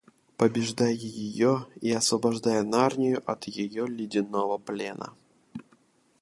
побеждая 0.35 0.91
ее 0.93 1.67
и 1.79 1.91
освобождая 1.91 2.63
Нарнию 2.63 3.21
от 3.29 3.43
ее 3.43 3.85
ледяного 3.85 4.57
плена. 4.57 5.13